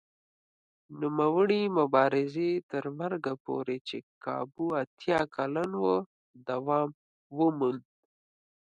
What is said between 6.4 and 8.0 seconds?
دوام وموند.